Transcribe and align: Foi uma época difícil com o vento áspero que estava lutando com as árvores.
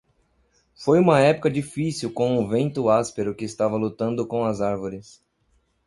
Foi 0.73 0.99
uma 0.99 1.19
época 1.19 1.47
difícil 1.47 2.11
com 2.11 2.35
o 2.39 2.49
vento 2.49 2.89
áspero 2.89 3.35
que 3.35 3.45
estava 3.45 3.77
lutando 3.77 4.25
com 4.25 4.43
as 4.43 4.59
árvores. 4.59 5.21